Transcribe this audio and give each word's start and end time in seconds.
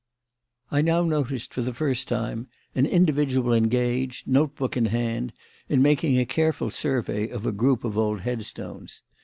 I 0.71 0.81
now 0.81 1.03
noticed, 1.03 1.53
for 1.53 1.61
the 1.61 1.75
first 1.75 2.07
time, 2.07 2.47
an 2.73 2.87
individual 2.87 3.53
engaged, 3.53 4.27
note 4.27 4.55
book 4.55 4.75
in 4.75 4.85
hand, 4.85 5.31
in 5.69 5.79
making 5.83 6.17
a 6.17 6.25
careful 6.25 6.71
survey 6.71 7.29
of 7.29 7.45
a 7.45 7.51
group 7.51 7.83
of 7.83 7.99
old 7.99 8.21
headstones. 8.21 9.03